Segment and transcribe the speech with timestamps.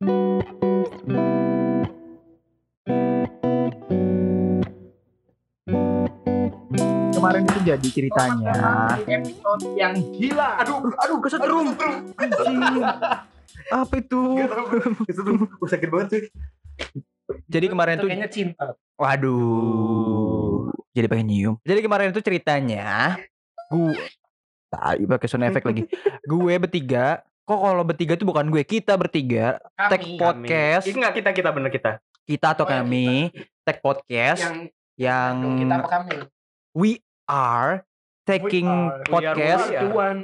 [0.00, 0.24] Kemarin
[7.44, 8.56] itu jadi ceritanya.
[9.04, 10.56] Episode yang gila.
[10.64, 11.76] Aduh, aduh kesetrum.
[13.68, 14.20] Apa itu?
[15.04, 15.52] Kesetrum.
[15.60, 16.22] Gue sakit banget sih.
[17.52, 18.72] Jadi kemarin Itu kayaknya cinta.
[18.96, 20.72] Waduh.
[20.96, 21.54] Jadi pengen nyium.
[21.60, 23.20] Jadi kemarin itu ceritanya
[23.68, 24.00] gue
[24.72, 25.84] tadi pakai sound effect lagi.
[26.24, 27.20] gue bertiga.
[27.50, 29.58] Kok kalau bertiga itu bukan gue, kita bertiga.
[29.74, 30.86] Tag Kami podcast.
[30.86, 31.98] Ini enggak kita kita bener kita.
[32.22, 33.34] Kita atau Oh, ya, kami
[33.66, 34.56] tag podcast yang
[34.94, 36.16] yang kita apa kami?
[36.70, 37.82] we are
[38.22, 39.66] taking We are- podcast.
[39.66, 40.16] we are- Tuan.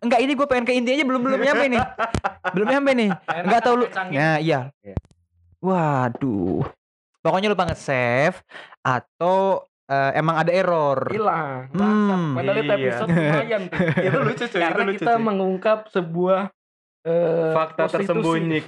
[0.00, 1.82] Enggak, ini gue pengen ke intinya aja belum belum nyampe nih.
[2.56, 3.10] belum nyampe nih.
[3.44, 3.86] Enggak tahu lu.
[4.08, 4.60] Ya, iya.
[4.80, 4.96] Iya.
[5.60, 6.64] Waduh.
[7.20, 8.40] Pokoknya lupa nge-save
[8.80, 10.98] atau eh, emang ada error.
[11.08, 11.70] hilang.
[11.70, 12.34] Hmm.
[12.34, 12.76] Padahal itu Iya.
[12.76, 13.62] episode lumayan.
[14.06, 14.94] Itu lucu cuy, itu Karena lucu.
[14.96, 15.22] kita cuy.
[15.22, 16.40] mengungkap sebuah
[17.02, 18.02] eh, fakta prostitusi.
[18.04, 18.60] tersembunyi.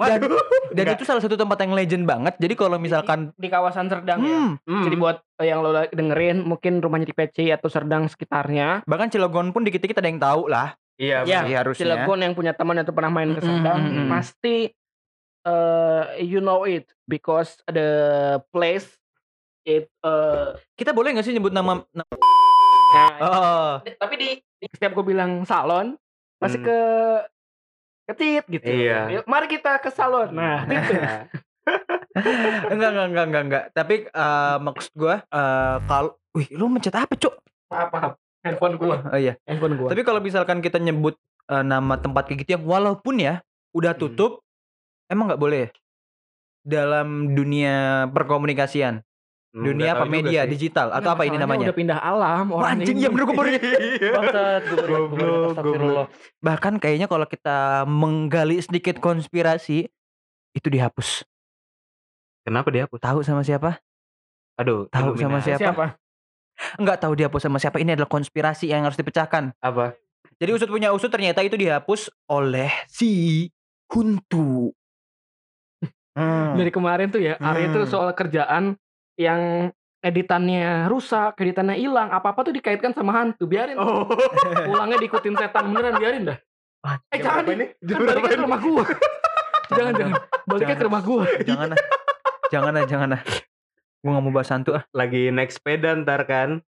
[0.00, 0.32] Dan, dan
[0.80, 0.96] Enggak.
[0.96, 2.32] itu salah satu tempat yang legend banget.
[2.38, 4.32] Jadi kalau misalkan di kawasan Serdang ya.
[4.48, 4.84] hmm, Hmm.
[4.86, 8.80] Jadi buat yang lo dengerin mungkin rumahnya di PC atau Serdang sekitarnya.
[8.82, 10.72] bahkan Cilegon pun dikit-dikit ada yang tahu lah.
[10.96, 11.84] Iya, Ya, Iya, harusnya.
[11.84, 14.08] Cilegon yang punya teman atau pernah main ke Mm, Serdang mm, mm.
[14.08, 14.56] pasti
[15.42, 17.88] eh you know it because the
[18.48, 18.99] place
[19.64, 22.12] it eh Kita boleh nggak sih nyebut nama, nama
[22.90, 25.94] nah, Oh, tapi di, di setiap gue bilang salon
[26.36, 26.66] pasti Hmm.
[26.66, 26.78] ke
[28.10, 28.66] ketit gitu.
[28.66, 29.20] Iya.
[29.20, 30.34] Yuk, Mari kita ke salon.
[30.34, 30.92] Nah, gitu.
[32.74, 33.64] enggak enggak enggak enggak enggak.
[33.70, 37.38] Tapi eh, maksud gua eh kalau wih, lu mencet apa, Cuk?
[37.70, 38.12] Maaf, maaf.
[38.42, 38.96] Handphone gue.
[39.06, 39.38] Oh iya.
[39.46, 39.88] Handphone gue.
[39.92, 41.14] Tapi kalau misalkan kita nyebut
[41.46, 44.02] eh, nama tempat kayak gitu yang walaupun ya udah Hmm.
[44.02, 44.42] tutup,
[45.06, 45.70] emang nggak boleh ya?
[46.60, 49.00] dalam dunia perkomunikasian,
[49.50, 51.66] Hmm, dunia apa media digital atau apa ini namanya?
[51.66, 53.02] Udah pindah alam orang anjing ini.
[53.02, 53.50] ya bener gue baru
[55.58, 56.06] Goblok,
[56.38, 59.90] bahkan kayaknya kalau kita menggali sedikit konspirasi
[60.54, 61.26] itu dihapus.
[62.46, 63.02] Kenapa dihapus?
[63.02, 63.82] Tahu sama siapa?
[64.54, 65.58] Aduh, Tahu sama siapa?
[65.66, 65.86] Siapa?
[66.78, 67.82] Enggak tahu dihapus sama siapa.
[67.82, 69.50] Ini adalah konspirasi yang harus dipecahkan.
[69.58, 69.98] Apa?
[70.38, 73.50] Jadi usut punya usut ternyata itu dihapus oleh si
[73.90, 74.70] Huntu.
[76.14, 76.54] Hmm.
[76.54, 77.90] Dari kemarin tuh ya, Arya tuh Hmm.
[77.90, 78.78] soal kerjaan
[79.20, 79.68] yang
[80.00, 83.44] editannya rusak, editannya hilang, apa-apa tuh dikaitkan sama hantu.
[83.44, 83.76] Biarin.
[83.76, 84.08] Oh.
[84.64, 86.38] Pulangnya diikutin setan beneran, biarin dah.
[87.12, 87.66] Eh jangan Apa nih, ini?
[87.92, 88.84] kan baliknya ke rumah gua.
[89.76, 90.12] jangan, jangan.
[90.48, 90.80] Baliknya Jangan.
[90.80, 91.24] ke rumah gua.
[91.44, 91.78] jangan ah.
[92.48, 93.22] Jangan ah, jangan ah.
[94.00, 94.82] Gue gak mau bahas hantu ah.
[94.96, 96.64] Lagi naik sepeda ntar kan.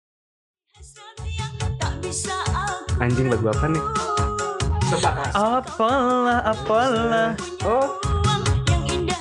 [2.98, 3.84] Anjing lagu apa nih?
[5.38, 7.38] Apalah, apalah.
[7.62, 7.94] Oh,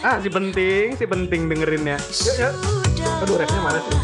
[0.01, 2.01] ah si penting, si penting dengerinnya.
[2.01, 2.78] Yuk, yuk.
[3.00, 3.96] Aduh, rapnya mana sih?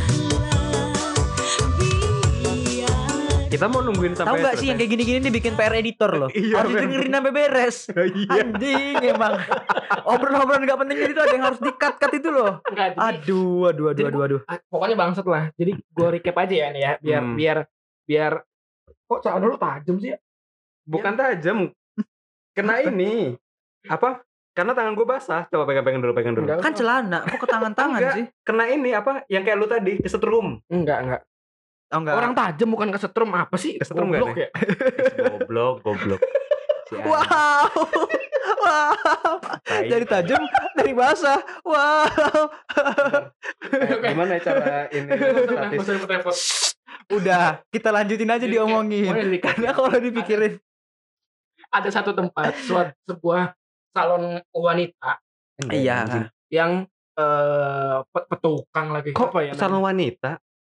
[3.46, 6.30] Kita mau nungguin Tahu sampai gak sih yang kayak gini-gini dibikin PR editor loh.
[6.36, 7.78] Iya, harus dengerin sampai beres.
[8.20, 8.44] Iya.
[8.44, 9.34] Anjing emang.
[10.04, 12.60] Obrolan-obrolan gak penting itu ada yang harus di-cut-cut itu loh.
[12.68, 14.42] Enggak, jadi, Aduh, aduh, aduh, aduh, aduh.
[14.68, 15.44] pokoknya bangsat lah.
[15.56, 17.36] Jadi gua recap aja ya nih ya, biar Hmm.
[17.40, 17.58] biar
[18.06, 18.34] biar
[19.08, 20.18] kok celana lu tajam sih ya?
[20.84, 21.58] Bukan tajam.
[22.52, 23.40] Kena ini.
[23.88, 24.20] Apa?
[24.56, 25.44] Karena tangan gue basah.
[25.52, 26.48] Coba pegang-pegang dulu, pegang dulu.
[26.48, 28.16] Enggak, Kan celana, kok ke tangan-tangan Enggak.
[28.16, 28.26] sih?
[28.40, 29.28] Kena ini apa?
[29.28, 30.48] Yang kayak lu tadi, kesetrum.
[30.72, 31.22] enggak, enggak.
[31.92, 32.16] Oh enggak.
[32.16, 33.76] Orang tajam bukan kesetrum apa sih?
[33.76, 34.50] Kesetrum Goblok ya.
[35.30, 36.22] goblok, goblok.
[36.86, 36.94] Si.
[37.02, 37.66] Wow.
[38.62, 38.94] wow.
[39.66, 40.38] Dari tajam,
[40.78, 41.42] dari basah.
[41.66, 42.06] Wow.
[43.74, 45.10] Eh, Gimana cara ini?
[47.10, 49.10] Udah, kita lanjutin aja diomongin.
[49.42, 50.62] Karena kalau dipikirin
[51.74, 53.58] ada satu tempat suat, sebuah
[53.96, 55.24] salon wanita
[55.66, 56.28] Iya.
[56.52, 56.72] Yang
[57.16, 60.36] eh pe- petukang lagi Kok apa ya salon wanita?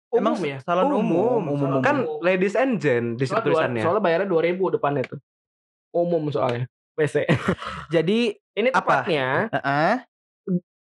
[0.08, 1.82] umum Emang ya salon umum, umum, umum.
[1.82, 3.82] Kan ladies and gent di situ tulisannya.
[3.82, 5.20] soalnya bayarnya dua ribu depannya tuh
[5.92, 7.26] umum soalnya WC
[7.92, 8.80] Jadi, ini Apa?
[9.04, 9.94] tepatnya heeh.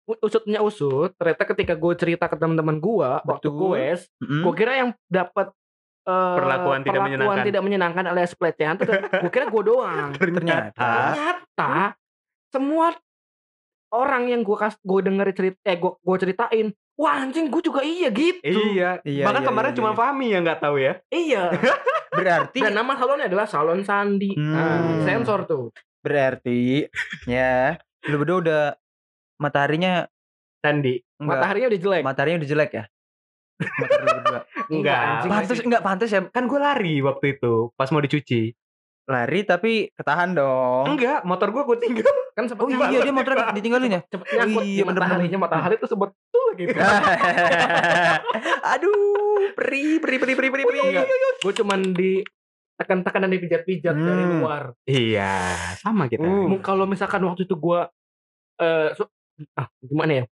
[0.04, 3.84] u- usutnya usut ternyata ketika gue cerita ke teman-teman gue waktu gue
[4.20, 4.42] Mm.
[4.42, 5.54] gue kira yang dapat
[6.04, 7.46] eh, Perlakuan tidak menyenangkan.
[7.46, 11.72] tidak menyenangkan alias pelecehan tuh gue kira gue doang ternyata ternyata
[12.54, 12.94] semua
[13.90, 17.82] orang yang gue kas gue denger cerita eh gue gue ceritain wah anjing gue juga
[17.82, 19.02] iya gitu Iya.
[19.04, 19.98] Iya, Bahkan iya, kemarin iya, cuma iya.
[19.98, 20.94] Fahmi yang nggak tahu ya.
[21.10, 21.44] iya
[22.14, 25.02] berarti dan nama salonnya adalah salon Sandi nah, Hmm.
[25.02, 26.86] sensor tuh berarti
[27.26, 27.74] ya
[28.06, 28.64] lu berdua udah
[29.36, 30.06] mataharinya
[30.60, 31.02] Sandi.
[31.18, 32.86] enggak mataharinya udah jelek mataharinya udah jelek ya
[33.54, 34.40] Matahari berdua.
[34.68, 35.02] Enggak.
[35.26, 38.52] masih- enggak pantes ya Kan gue lari waktu itu pas mau dicuci.
[39.04, 42.08] Lari tapi ketahan dong Enggak, motor gue gue tinggal.
[42.32, 45.76] kan sempet oh iya dia motor ditinggalin ya cepet nyangkut Oh iya, di mataharinya matahari
[45.76, 46.72] tuh sebut tuh gitu
[48.66, 48.96] aduh
[49.54, 50.80] peri peri peri peri peri peri
[51.38, 52.24] gue cuman di
[52.74, 54.34] tekan-tekan dan dipijat-pijat dari Hmm.
[54.40, 54.64] luar.
[54.84, 55.30] Iya,
[55.78, 56.26] sama kita.
[56.26, 56.50] Uh.
[56.50, 57.86] Mung- Kalau misalkan waktu itu gua
[58.58, 59.14] eh so-
[59.54, 60.26] ah gimana ya?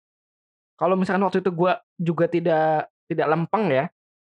[0.73, 3.85] Kalau misalkan waktu itu gua juga tidak tidak lempeng ya.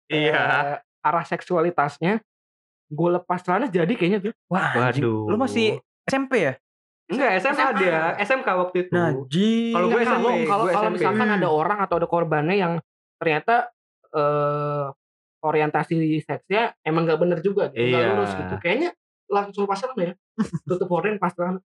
[0.06, 0.38] Iya.
[0.38, 2.22] eh, arah seksualitasnya
[2.86, 4.32] gue lepas celana jadi kayaknya tuh.
[4.46, 5.02] Wah, anjing.
[5.06, 5.22] Waduh.
[5.30, 6.54] Lu masih SMP ya?
[7.06, 7.78] Enggak, SMA, SMA.
[7.78, 7.98] dia.
[8.18, 8.90] SMK waktu itu.
[8.90, 9.72] Najis.
[9.72, 12.72] Kalau gue SMP, kalau kalau misalkan ada orang atau ada korbannya yang
[13.16, 13.70] ternyata
[14.10, 14.86] eh
[15.38, 18.10] orientasi seksnya emang nggak bener juga gitu, nggak Iya.
[18.10, 18.54] lurus gitu.
[18.58, 18.90] Kayaknya
[19.26, 20.12] langsung lepas celana ya.
[20.64, 21.60] Tutup horden pas celana.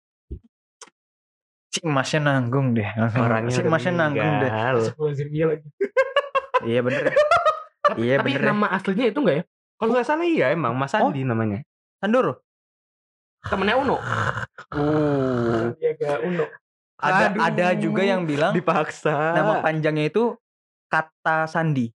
[1.71, 2.83] si emasnya nanggung deh.
[3.15, 4.51] Orangnya si udah emasnya nanggung deh.
[5.31, 5.67] iya lagi.
[6.61, 7.03] Iya bener.
[7.81, 8.49] Tapi, Iya, tapi bener ya.
[8.51, 9.43] nama aslinya itu enggak ya?
[9.81, 11.65] Kalau nggak salah iya emang Mas Andi namanya.
[11.97, 12.37] Sandoro.
[13.41, 13.97] Temennya Uno.
[14.69, 15.73] Uh.
[15.73, 16.45] Sandiaga Uno.
[16.95, 17.41] Ada Aduh.
[17.41, 19.33] ada juga yang bilang Dipaksa.
[19.33, 20.37] nama panjangnya itu
[20.85, 21.89] kata Sandi.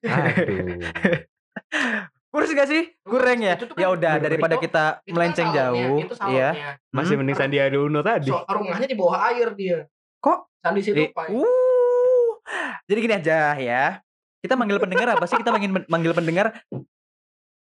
[0.00, 0.78] Aduh.
[2.32, 2.94] Kurus gak sih?
[3.02, 3.58] Kurang ya?
[3.58, 5.98] Kan Ya udah daripada itu- kita Itu kan melenceng salonnya, jauh.
[5.98, 6.48] Itu Iya.
[6.48, 6.70] salonnya.
[6.88, 7.18] Masih Hmm.
[7.20, 8.30] mending Sandiaga Uno tadi.
[8.30, 9.78] So, rumahnya di bawah air dia.
[10.16, 10.38] Kok?
[10.56, 11.26] Sandi Eh, Situpai.
[11.28, 12.30] Uh.
[12.86, 13.84] Jadi gini aja ya.
[14.38, 15.36] Kita manggil pendengar apa sih?
[15.36, 16.46] Kita manggil manggil pendengar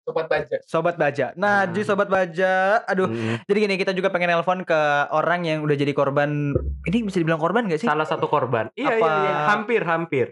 [0.03, 0.57] Sobat baja.
[0.65, 1.27] sobat baja.
[1.35, 1.71] Nah, Hmm.
[1.71, 2.53] jadi sobat baja.
[2.85, 3.07] Aduh.
[3.07, 3.39] Mm.
[3.45, 6.51] Jadi gini, kita juga pengen nelpon ke orang yang udah jadi korban.
[6.83, 7.87] Ini bisa dibilang korban gak sih?
[7.87, 8.67] Salah satu korban.
[8.75, 9.35] Iya, Apa- iya, iya.
[9.49, 10.27] Hampir, hampir.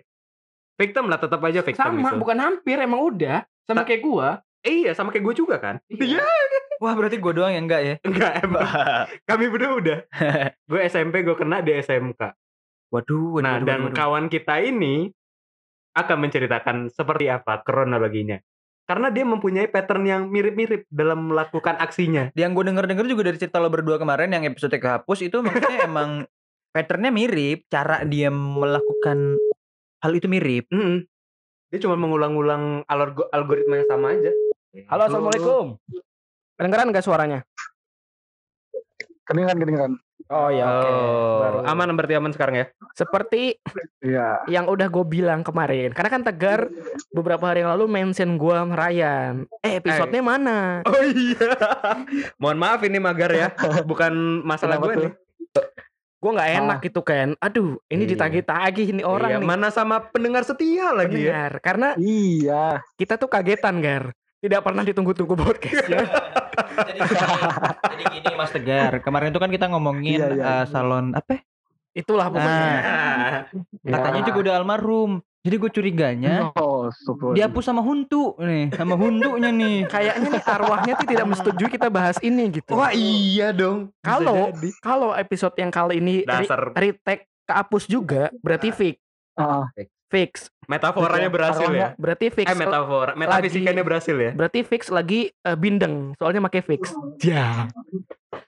[0.75, 2.19] Victim lah, tetap aja victim Sama, itu.
[2.19, 3.47] bukan hampir emang udah.
[3.63, 4.29] Sama Ta- kayak gua.
[4.61, 5.79] Iya, sama kayak gue juga kan.
[5.87, 6.21] Iya.
[6.77, 7.95] Wah, berarti gue doang yang enggak ya?
[8.03, 8.65] Enggak emang.
[9.23, 9.99] Kami berdua udah.
[10.69, 12.21] gue SMP, gue kena di SMK.
[12.91, 13.95] Waduh, waduh, Nah, waduh, dan waduh.
[13.95, 15.09] kawan kita ini
[15.93, 18.37] akan menceritakan seperti apa kronologinya.
[18.91, 22.35] Karena dia mempunyai pattern yang mirip-mirip dalam melakukan aksinya.
[22.35, 26.27] yang gue denger-denger juga dari cerita lo berdua kemarin yang episode kehapus itu maksudnya emang
[26.75, 29.39] patternnya mirip, cara dia melakukan
[30.03, 30.67] hal itu mirip.
[30.75, 31.07] Mm-mm.
[31.71, 34.35] Dia cuma mengulang-ulang alorgo- algoritma yang sama aja.
[34.91, 35.67] Halo, assalamualaikum.
[36.59, 37.47] Kedengeran gak suaranya?
[39.23, 39.93] Kedengeran, kedengeran.
[40.31, 40.87] Oh ya, oke.
[40.87, 41.57] Oh, Baru.
[41.67, 42.67] aman berarti aman sekarang ya?
[42.95, 43.59] Seperti
[43.99, 44.47] Iya.
[44.47, 45.91] yang udah gue bilang kemarin.
[45.91, 46.71] Karena kan Tegar
[47.11, 49.51] beberapa hari yang lalu mention gue sama Ryan.
[49.59, 50.59] Eh, episodenya mana?
[50.87, 51.51] Oh iya.
[52.39, 53.51] Mohon maaf ini magar ya.
[53.83, 55.03] Bukan masalah gue tuh?
[55.03, 55.13] nih.
[56.17, 56.85] Gue nggak enak Ah.
[56.85, 57.29] gitu kan.
[57.37, 58.11] Aduh, ini Iya.
[58.15, 59.49] ditagih-tagih ini orang Iya, nih.
[59.51, 61.51] mana sama pendengar setia lagi ya.
[61.51, 61.53] Pendengar.
[61.59, 62.87] Karena Iya.
[62.95, 64.15] kita tuh kagetan, Gar.
[64.39, 66.07] Tidak pernah ditunggu-tunggu podcastnya.
[66.87, 67.27] jadi, gini,
[67.83, 70.45] jadi gini Mas Tegar, kemarin itu kan kita ngomongin Iya, iya.
[70.63, 71.41] eh, salon apa?
[71.91, 72.71] Itulah pokoknya.
[72.79, 73.39] Ah.
[73.83, 75.11] Katanya juga udah almarhum.
[75.41, 77.33] Jadi gue curiganya Oh, super.
[77.33, 79.89] dihapus sama huntu nih, sama huntunya nih.
[79.89, 82.77] Kayaknya nih arwahnya tuh tidak menyetujui kita bahas ini gitu.
[82.77, 83.89] Wah iya dong.
[84.05, 89.01] Kalau kalau episode yang kali ini re- dasar retake kehapus juga berarti fix.
[89.33, 89.65] Ah,
[90.11, 90.51] Fix.
[90.67, 91.99] metaforanya berhasil ya.
[91.99, 92.47] Berarti fix.
[92.47, 94.31] Eh metafora, metafisikanya berhasil ya.
[94.31, 96.15] Berarti fix lagi eh, bindeng.
[96.15, 96.95] Soalnya pakai fix.
[97.23, 97.67] Ya.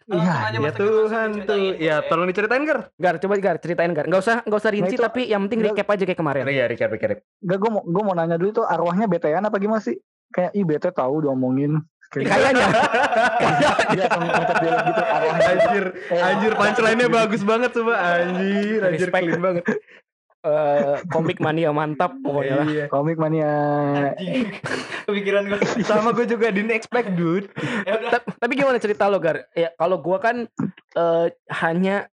[0.07, 1.75] Iya, Ya Tuhan tuh.
[1.79, 2.95] Ya tolong diceritain Gar.
[2.95, 4.07] Gar, coba Gar ceritain Gar.
[4.07, 6.43] Enggak usah enggak usah rinci itu- tapi yang penting recap aja kayak kemarin.
[6.47, 7.23] Iya, recap recap.
[7.43, 9.99] Enggak, gue mau, gue mau nanya dulu tuh arwahnya betean apa gimana sih?
[10.31, 11.83] Kayak ih bete tahu diomongin.
[12.13, 12.67] Ya, kayaknya
[13.97, 14.07] dia
[14.85, 15.49] gitu arwahnya.
[15.49, 19.65] Anjir, Eh, anjir punchline-nya bagus banget coba anjir, anjir clean banget.
[20.43, 22.67] Eh, komik mania mantap pokoknya lah.
[22.67, 22.85] Iya.
[22.87, 23.51] Komik mania.
[25.07, 25.59] Kepikiran gue.
[25.83, 27.51] Sama gue juga didn't expect dude.
[28.11, 29.47] Ta- tapi gimana cerita lo Gar?
[29.53, 30.47] Ya kalau gua kan
[30.93, 32.07] eh, hanya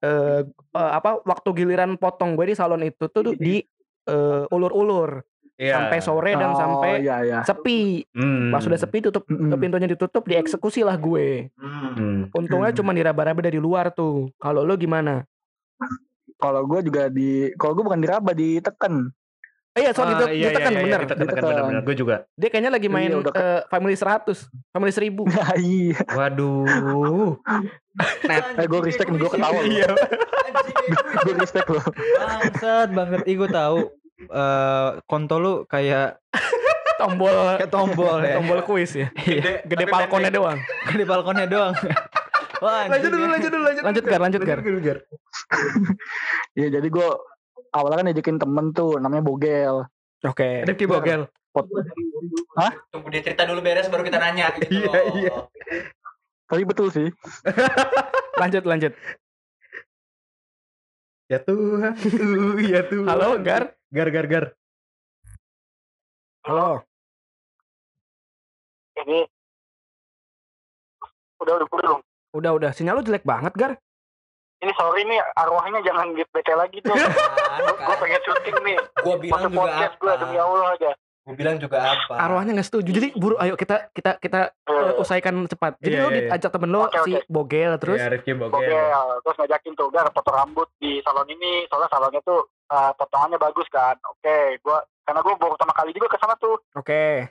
[0.00, 3.62] eh, eh, apa waktu giliran potong gue di salon itu tuh di
[4.04, 5.22] eh, ulur-ulur
[5.58, 5.74] Iya.
[5.74, 7.38] sampai sore dan Oh, sampai iya iya.
[7.42, 8.06] sepi.
[8.14, 8.54] Hmm.
[8.54, 9.58] Pas sudah sepi tutup Mm-mm.
[9.58, 11.50] pintunya ditutup dieksekusi lah gue.
[11.58, 12.30] Hmm.
[12.30, 12.78] Untungnya Hmm.
[12.78, 14.30] cuma diraba-raba dari luar tuh.
[14.38, 15.26] Kalau lo gimana?
[16.38, 19.10] Kalau gue juga di kalau gue bukan diraba diteken.
[19.74, 21.00] Eh iya, sorry, Ah, ditut- ditekan bener.
[21.00, 21.42] Ditekan, ditekan, Ditekan.
[21.44, 21.82] bener, bener.
[21.82, 22.16] Gue juga.
[22.32, 24.38] Dia kayaknya lagi main Iya, udah ke- eh, Family 100,
[24.70, 25.22] Family 1000.
[25.60, 25.98] iya.
[26.08, 27.36] Waduh.
[28.24, 29.60] Eh gue respect gue ketawa.
[29.60, 29.90] Iya.
[31.24, 31.84] gue respect loh.
[32.18, 33.20] Bangsat banget.
[33.24, 33.78] Ih gue tahu.
[34.20, 36.18] eh konto lu kayak
[36.98, 38.34] Tombol kayak tombol ya.
[38.34, 39.06] tombol kuis ya.
[39.16, 39.62] Iya.
[39.62, 40.58] Gede palkonnya doang.
[40.90, 41.70] Di balkonnya doang.
[42.58, 43.30] Wah, Lanjut dulu, ya.
[43.30, 43.82] lanjut dulu, lanjut.
[43.86, 44.58] Lanjut, Gar, lanjut, Gar.
[46.58, 47.08] Iya jadi gue
[47.70, 49.86] awalnya kan ngajakin temen tuh namanya Bogel.
[50.26, 50.66] Oke.
[50.66, 51.30] Rifki Bogel.
[51.54, 51.70] Pot-
[52.90, 54.74] Tunggu dia cerita dulu beres baru kita nanya gitu.
[54.74, 55.34] Iya, iya.
[56.48, 57.08] Tapi betul sih.
[58.42, 58.92] Lanjut lanjut.
[61.28, 61.92] Ya Tuhan.
[61.92, 63.06] Uh, ya Tuhan.
[63.06, 63.76] Halo, Gar.
[63.92, 64.44] Gar, gar, gar.
[66.42, 66.80] Halo.
[68.98, 69.28] Ini
[71.38, 71.98] udah udah belum.
[72.38, 72.70] Udah udah.
[72.70, 73.72] Sinyal lu jelek banget, Gar.
[74.58, 76.94] Ini sorry nih arwahnya jangan bete lagi tuh.
[77.86, 78.78] gue pengen syuting nih.
[79.00, 80.20] Gua bilang Masuk juga podcast gue apa.
[80.22, 80.90] demi Allah aja.
[81.22, 82.14] Gue bilang juga apa?
[82.16, 82.90] Arwahnya nggak setuju.
[82.90, 85.78] Jadi buru ayo kita kita kita uh, usaikan cepat.
[85.78, 86.18] Jadi Iya, lo iya.
[86.26, 87.26] diajak temen lo Oke, si oke.
[87.28, 88.74] Bogel terus Rifki Oke, Bogel.
[89.22, 93.68] terus ngajakin tuh Gar potong rambut di salon ini, soalnya salonnya tuh eh, potongannya bagus
[93.68, 93.94] kan.
[94.08, 96.56] Oke, gua karena gua baru pertama kali juga ke sana tuh.
[96.74, 97.30] Oke.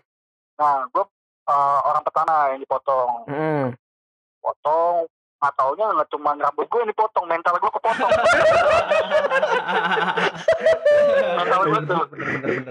[0.56, 1.04] Nah, gua
[1.44, 3.12] eh, orang pertama yang dipotong.
[3.28, 3.68] Hmm.
[4.48, 5.04] Potong,
[5.38, 8.12] nggak taunya nggak cuma rambut gue yang dipotong, mental gue kepotong.
[11.36, 12.04] mental gue tuh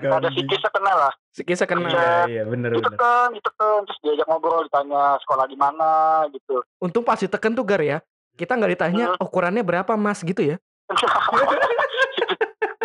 [0.08, 1.12] ada sikisnya kena lah.
[1.36, 1.88] Si kisah kena.
[1.92, 2.80] Iya, iya, bener bener.
[2.80, 6.64] Ditekan, ditekan, terus diajak ngobrol, ditanya sekolah di mana gitu.
[6.80, 7.98] Untung pas diteken tuh Gar ya.
[8.36, 9.24] Kita nggak ditanya Hmm.
[9.28, 10.56] ukurannya berapa Mas gitu ya.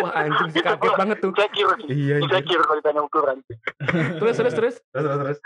[0.02, 1.30] Wah anjing sih kaget banget tuh.
[1.32, 1.88] Insecure sih.
[1.88, 2.24] Iya, iya.
[2.26, 3.36] Insecure kalau ditanya ukuran.
[4.18, 4.74] Terus terus terus.
[4.92, 5.38] Terus terus terus.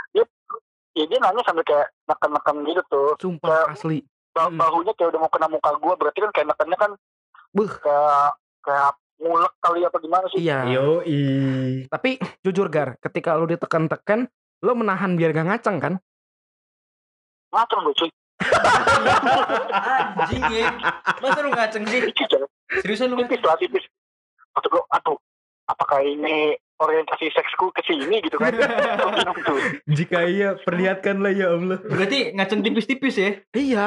[0.96, 3.10] Ya dia nanya sambil kayak neken-neken gitu tuh.
[3.20, 4.00] Sumpah asli.
[4.32, 4.56] Ba- Hmm.
[4.56, 5.94] Bahunya kayak udah mau kena muka gue.
[5.94, 6.90] Berarti kan kayak nekennya kan
[7.50, 7.72] Buh.
[7.78, 10.40] kayak kayak ngulek kali apa gimana sih.
[10.40, 10.58] Iya.
[10.66, 11.20] Yo i.
[11.86, 14.28] Tapi jujur Gar, ketika lu ditekan-tekan,
[14.60, 15.94] lo menahan biar gak ngaceng kan?
[17.48, 18.10] Ngaceng gue cuy.
[20.16, 20.68] Anjing ya.
[21.18, 22.00] Masa lu ngaceng sih?
[22.04, 22.38] Ya.
[22.80, 23.84] Seriusan lu Tipis lah tipis.
[24.52, 25.16] Maksud gue, aduh.
[25.66, 28.52] Apakah ini orientasi seksku ke sini gitu kan.
[29.98, 31.78] Jika iya, perlihatkanlah ya Allah.
[31.80, 33.30] Berarti ngaceng tipis-tipis ya?
[33.50, 33.84] Iya.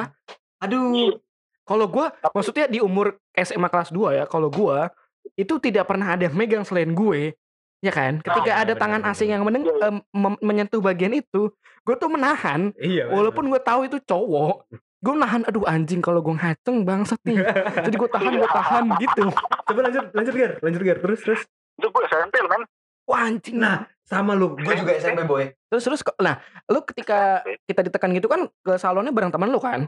[0.59, 1.15] Aduh.
[1.63, 4.89] Kalau gua, maksudnya di umur SMA kelas 2 ya, kalau gua
[5.37, 7.37] itu tidak pernah ada yang megang selain gue.
[7.79, 8.19] Ya kan?
[8.19, 9.89] Ketika Ah, ada benar, tangan asing yang meneng- Iya, iya.
[10.11, 11.47] mem- menyentuh bagian itu,
[11.79, 12.75] gue tuh menahan.
[12.75, 13.07] Iya.
[13.07, 13.15] bener.
[13.15, 14.67] Walaupun gue tahu itu cowok,
[14.99, 15.47] gue nahan.
[15.47, 17.39] Aduh anjing kalau gue ngaceng bangsat nih.
[17.85, 19.25] Jadi gue tahan, gue tahan gitu.
[19.63, 21.41] Coba lanjut, lanjut Gar, lanjut Gar, terus terus.
[21.79, 22.63] Itu gue SMP loh men.
[23.07, 23.55] Wah anjing.
[23.57, 24.53] Nah, sama lu.
[24.53, 25.47] Gue juga SMP boy.
[25.71, 29.57] Terus terus kok- nah, lu ketika kita ditekan gitu kan ke salonnya bareng teman lu
[29.57, 29.87] kan?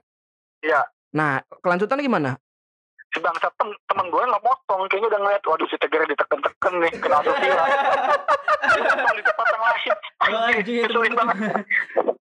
[0.63, 0.87] Iya.
[1.11, 2.31] Nah, kelanjutannya gimana?
[3.11, 4.87] Si bangsa tem temen gue nggak motong.
[4.87, 5.43] Kayaknya udah ngeliat.
[5.43, 6.93] Waduh si Tegar diteken-teken nih.
[6.95, 7.59] Kena sosial.
[9.11, 9.93] Di tempat yang lain.
[10.21, 10.99] Anjing itu.
[11.11, 11.35] Banget.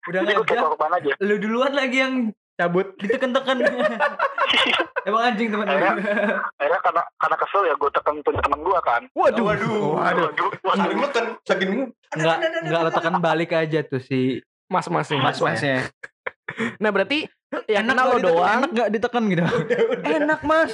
[0.05, 1.09] Udah Jadi gue korban aja.
[1.23, 2.13] Lu duluan lagi yang
[2.55, 2.87] Cabut.
[2.99, 3.57] ditekan-tekan.
[5.07, 9.01] Emang anjing teman Akhirnya karena karena kesel ya gue tekan punya temen gue kan.
[9.13, 9.43] Waduh.
[9.43, 9.81] Waduh.
[10.01, 10.27] Waduh.
[10.65, 10.89] Waduh.
[10.97, 11.71] neken, saking
[12.15, 15.21] Enggak enggak lo tekan balik aja tuh si Mas-masing.
[15.21, 15.93] mas-masnya.
[16.81, 17.29] Nah, berarti
[17.65, 18.35] yang Enak kenal lo nggak ditekan?
[18.35, 18.57] doang.
[18.59, 19.43] Enak enggak ditekan gitu.
[20.19, 20.71] Enak, Mas.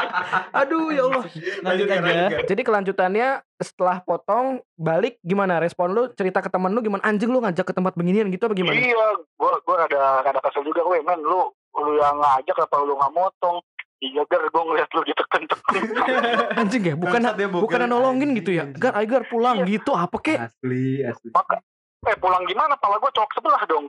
[0.62, 1.24] Aduh ya Allah.
[1.64, 2.14] Lanjut aja.
[2.46, 7.38] Jadi kelanjutannya setelah potong balik gimana respon lu cerita ke temen lu gimana anjing lu
[7.38, 8.74] ngajak ke tempat beginian gitu apa gimana?
[8.74, 12.98] Iya, gue gue ada ada kesel juga, gue men lu lu yang ngajak apa lu
[12.98, 13.58] nggak motong?
[14.02, 15.82] Iya gar, gue ngeliat lu diteken-teken.
[16.58, 17.62] Anjing ya, bukan ya, Bogel.
[17.70, 18.66] bukan nolongin gitu ya.
[18.66, 20.38] Gar, ayo gar pulang gitu apa kek?
[20.42, 21.30] Asli, asli.
[21.30, 21.62] Maka,
[22.02, 22.74] eh pulang gimana?
[22.74, 23.86] Pala gue cowok sebelah dong.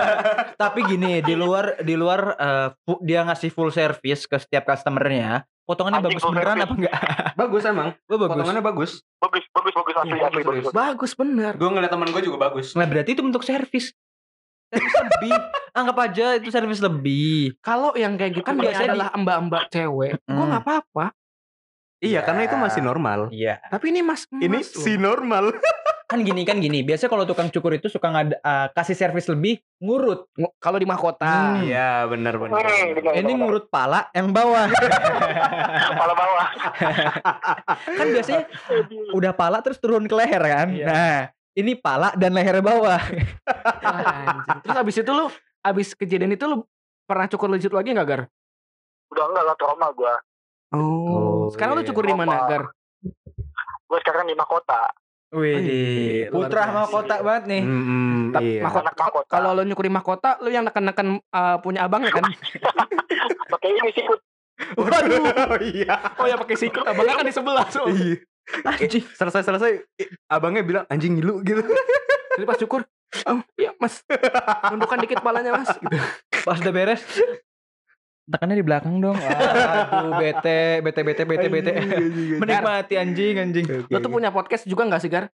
[0.62, 2.20] Tapi gini, di luar di luar
[2.78, 5.42] fu- dia ngasih full service ke setiap customernya.
[5.62, 6.64] Potongannya Anjing, bagus beneran service.
[6.64, 6.94] apa enggak?
[7.40, 7.88] Bagus emang.
[8.02, 8.32] Gue bagus.
[8.32, 8.90] Potongannya bagus.
[9.18, 10.64] Bagus, bagus, bagus asli, Iya, asli, bagus, bagus.
[10.64, 10.72] bagus.
[10.72, 11.52] Bagus bener.
[11.54, 12.66] Gue ngeliat teman gue juga bagus.
[12.72, 13.92] Nah, berarti itu bentuk servis.
[14.68, 15.32] Servis lebih.
[15.70, 17.52] Anggap aja itu servis lebih.
[17.58, 20.48] Kalau yang kayak gitu Kan kan biasanya adalah mbak-mbak cewek, gua Hmm.
[20.48, 21.06] nggak apa-apa.
[21.98, 22.62] Iya, karena itu Ya.
[22.62, 23.20] masih normal.
[23.28, 23.54] Iya.
[23.66, 25.10] Tapi ini mas, Ini mas si loh.
[25.10, 25.50] normal.
[26.08, 26.80] Kan gini kan gini.
[26.80, 30.24] Biasanya kalau tukang cukur itu suka ngada, eh, kasih servis lebih ngurut.
[30.40, 31.60] Ng- kalau di mahkota.
[31.60, 31.68] Hmm.
[31.68, 32.64] Iya, benar benar.
[32.64, 34.72] Hmm, benar, Ini ngurut pala yang bawah.
[34.72, 36.48] Kepala bawah.
[38.00, 38.42] kan biasanya
[39.12, 40.68] udah pala terus turun ke leher kan.
[40.72, 40.86] Iya.
[40.88, 41.16] Nah,
[41.52, 43.04] ini pala dan leher bawah.
[43.84, 44.58] Ah, anjing.
[44.64, 45.26] Terus abis itu lu,
[45.60, 46.64] abis kejadian itu lu
[47.04, 48.22] pernah cukur legit lagi nggak gar?
[49.12, 50.14] Udah enggak lah trauma gue.
[50.72, 51.52] Oh.
[51.52, 51.88] Sekarang lu iya.
[51.92, 52.48] cukur di mana Trauma.
[52.48, 52.62] gar?
[53.88, 54.88] Gue sekarang di mahkota.
[55.28, 57.62] Wih, putra mahkota banget nih.
[57.62, 58.64] Hmm, Ta- iya.
[58.64, 58.96] mahkota-.
[59.28, 62.24] Kalau lu nyukur di mahkota, lu yang neken-neken uh, punya abangnya kan?
[63.52, 64.20] Pakai ini sikut.
[64.74, 65.52] Waduh.
[65.52, 65.94] Oh, iya.
[66.16, 67.68] Oh ya pakai sikut, abangnya kan di sebelah.
[67.68, 67.86] So.
[67.86, 68.24] Iya.
[68.64, 69.04] Anjing.
[69.12, 69.70] Selesai selesai
[70.00, 71.60] i- abangnya bilang anjing ngilu gitu.
[72.34, 72.80] Jadi pas cukur,
[73.26, 74.00] oh iya mas,
[74.70, 75.68] nundukkan dikit palanya mas.
[75.74, 75.96] Gitu.
[76.40, 77.02] Pas udah beres,
[78.28, 79.16] tekannya di belakang dong.
[79.90, 81.72] Aduh, bete, bete, bete, bete, bete.
[82.36, 83.64] Menikmati anjing, anjing.
[83.88, 85.32] Lo tuh punya podcast juga nggak sih Gar?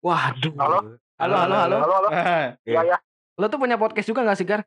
[0.00, 0.52] Waduh.
[0.56, 0.78] Halo?
[1.18, 1.76] Halo, halo, halo.
[1.76, 2.08] Halo, halo.
[2.08, 2.96] Ah, Iya, ya.
[3.36, 4.62] Lo tuh punya podcast juga gak sih Gar?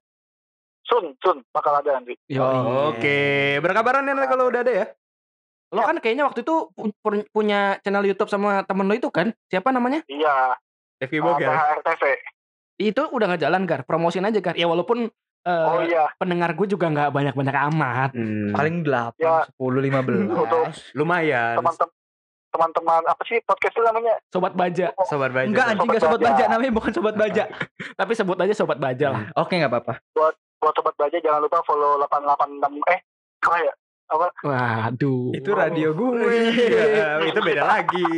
[0.83, 1.39] Sun, sun.
[1.49, 2.15] Bakal ada nanti.
[2.35, 4.85] Oh, Oke, berkabaran ya nanti kalau udah ada ya.
[5.71, 9.31] Lo kan kayaknya waktu itu pu- pu- punya channel YouTube sama temen lo itu kan?
[9.47, 10.03] Siapa namanya?
[10.05, 10.59] Iya.
[10.99, 11.47] FB Uh, Bogel.
[11.79, 12.03] RTV.
[12.77, 13.81] Itu udah nggak jalan Gar.
[13.83, 14.59] Promosin aja Gar.
[14.59, 15.07] Ya walaupun
[15.41, 16.05] eh, Oh iya.
[16.15, 18.09] pendengar gue juga nggak banyak-banyak amat.
[18.13, 19.45] Hmm, Paling 8, Ya.
[19.51, 20.27] 10, 15.
[20.27, 21.57] Untuk lumayan.
[21.57, 21.89] teman-teman
[22.51, 24.15] teman-teman apa sih podcast itu namanya?
[24.27, 24.91] Sobat Baja.
[25.05, 25.47] Sobat baca.
[25.47, 26.43] Enggak anjing, enggak sobat baja.
[26.45, 27.43] Namanya bukan sobat baja.
[27.95, 29.23] Tapi sebut aja Sobat Baja lah.
[29.35, 29.93] Oke, enggak apa-apa.
[30.11, 30.35] Buat
[30.75, 32.99] sobat baca jangan lupa follow 886 eh
[33.41, 33.73] apa ya?
[34.11, 35.31] apa Waduh.
[35.31, 36.19] Itu radio gue.
[36.51, 38.03] Iya, itu beda lagi.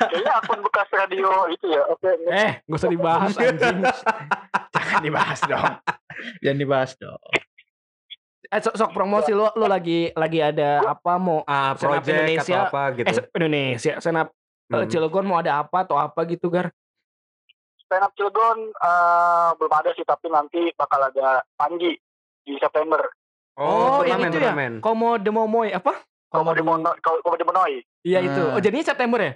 [0.00, 3.84] kayaknya akun bekas radio itu ya oke Eh, gak usah dibahas anjing.
[4.86, 5.64] Jangan dibahas dong.
[6.42, 7.22] Jangan dibahas dong.
[8.46, 12.54] Eh, sok, sok promosi lo lo lagi lagi ada apa mau Ah, Senap project Indonesia.
[12.54, 13.06] atau apa gitu.
[13.06, 14.86] eh Indonesia senap eh, Hmm.
[14.86, 16.70] Cilegon mau ada apa atau apa gitu gar?
[17.80, 21.98] stand up Cilegon eh, belum ada sih tapi nanti bakal ada Panji
[22.40, 23.00] di September
[23.54, 24.50] Oh, turnamen, ini tuh ya?
[24.50, 24.72] turnamen.
[24.78, 25.94] Komodo Momoy apa?
[26.26, 28.42] Komodo Mono- Ko- Komodo Menoi Iya itu.
[28.44, 28.54] Ah.
[28.54, 29.32] Oh jadinya September ya?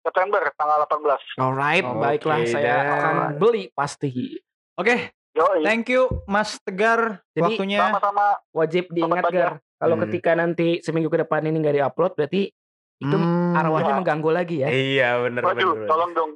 [0.00, 4.36] September tanggal 18 Alright, Oke, baiklah saya dan- akan beli pasti.
[4.82, 4.96] Oke,
[5.32, 7.78] Yoi, thank you Mas Tegar Jadi, waktunya.
[7.80, 9.52] sama-sama Wajib diingat Sobat gar.
[9.78, 10.04] Kalau Hmm.
[10.04, 12.50] ketika nanti seminggu ke depan ini nggak diupload berarti
[12.98, 13.54] itu Hmm.
[13.54, 13.98] arwahnya Ya.
[13.98, 14.68] mengganggu lagi ya.
[14.68, 15.88] Iya, bener waduh bener.
[15.88, 16.30] tolong dong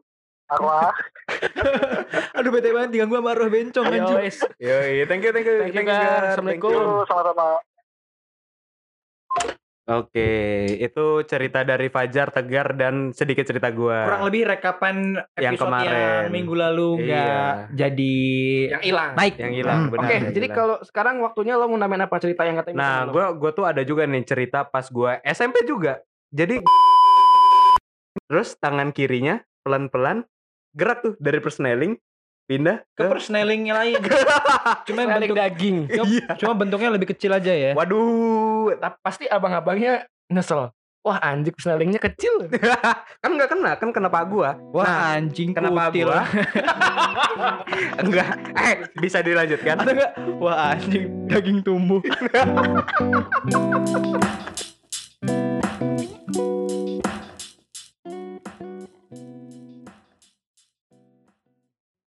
[0.46, 0.94] arwah
[2.38, 3.86] Aduh bete banget diganggu sama arwah bencong
[4.16, 4.38] wes.
[4.56, 5.90] Yoi, thank you, thank you, Thank you.
[5.90, 6.70] Assalamualaikum.
[6.70, 6.96] Thank you.
[6.96, 7.46] Yuk, sama-sama
[9.86, 10.30] Oke,
[10.82, 14.02] itu cerita dari Fajar, Tegar, dan sedikit cerita gua.
[14.02, 15.94] Kurang lebih rekapan Yang episode kemarin.
[15.94, 17.70] yang minggu lalu nggak Iya.
[17.72, 18.14] jadi
[18.68, 19.10] Yang hilang.
[19.14, 19.34] naik.
[19.38, 19.78] yang hilang.
[19.78, 19.90] Hmm.
[19.94, 22.98] benar, Oke, yang jadi kalau sekarang waktunya lo mau namain apa cerita yang katanya Nah,
[23.06, 26.02] gua gua tuh ada juga nih cerita pas gua SMP juga.
[26.28, 26.66] Jadi
[28.26, 30.26] terus tangan kirinya pelan-pelan
[30.74, 31.94] gerak tuh dari persneling
[32.46, 34.00] pindah ke ke persnelingnya lain.
[34.88, 35.76] Cuma bentuk, daging.
[35.90, 36.38] Iya.
[36.38, 37.74] cuma bentuknya lebih kecil aja ya.
[37.74, 40.70] Waduh, Tapi pasti abang-abangnya nyesel.
[41.06, 42.50] Wah anjing snellingnya kecil.
[43.22, 44.58] kan nggak kena, kan kena pak gua.
[44.74, 46.10] Wah Nah, anjing Kenapa kutil.
[46.10, 46.22] gua?
[48.02, 48.30] Enggak.
[48.58, 49.86] Eh, bisa dilanjutkan?
[49.86, 50.12] Ada nggak?
[50.42, 52.02] Wah anjing daging tumbuh.